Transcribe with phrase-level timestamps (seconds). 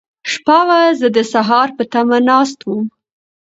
[0.31, 2.85] شپه وه، زه د سهار په تمه ناست وم.